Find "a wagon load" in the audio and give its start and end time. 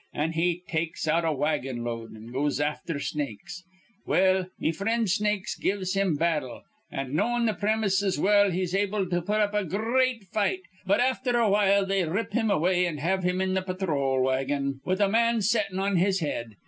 1.23-2.15